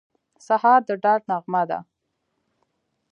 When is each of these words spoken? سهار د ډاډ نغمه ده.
سهار 0.47 0.81
د 0.87 0.89
ډاډ 1.03 1.21
نغمه 1.29 1.61
ده. 1.69 1.79